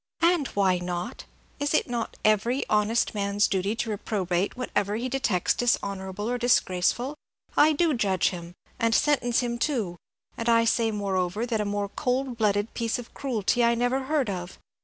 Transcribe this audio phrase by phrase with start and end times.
[0.23, 1.25] "And why not?
[1.59, 7.15] Is it not every honest man's duty to reprobate whatever he detects dishonorable or disgraceful?
[7.55, 9.97] I do judge him, and sentence him too,
[10.37, 14.27] and I say, moreover, that a more cold blooded piece of cruelty I never heard
[14.27, 14.57] of.